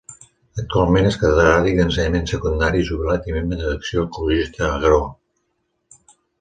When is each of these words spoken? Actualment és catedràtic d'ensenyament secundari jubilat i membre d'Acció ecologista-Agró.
Actualment 0.61 1.09
és 1.09 1.17
catedràtic 1.23 1.77
d'ensenyament 1.81 2.25
secundari 2.33 2.83
jubilat 2.89 3.29
i 3.33 3.37
membre 3.37 3.61
d'Acció 3.69 4.09
ecologista-Agró. 4.09 5.01